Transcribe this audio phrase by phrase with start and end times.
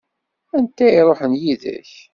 [0.57, 1.91] Anta i iṛuḥen yid-k?